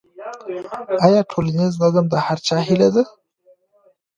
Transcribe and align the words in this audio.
آیا 1.05 1.21
ټولنیز 1.31 1.73
نظم 1.83 2.05
د 2.09 2.15
هر 2.25 2.37
چا 2.47 2.57
هيله 2.67 2.89
ده؟ 2.95 3.03